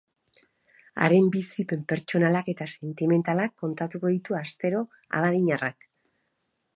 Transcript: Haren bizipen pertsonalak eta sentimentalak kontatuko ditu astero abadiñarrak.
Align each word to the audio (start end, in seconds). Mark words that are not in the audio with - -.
Haren 1.07 1.27
bizipen 1.35 1.83
pertsonalak 1.91 2.49
eta 2.55 2.67
sentimentalak 2.79 3.53
kontatuko 3.65 4.13
ditu 4.15 4.39
astero 4.39 4.83
abadiñarrak. 5.21 5.89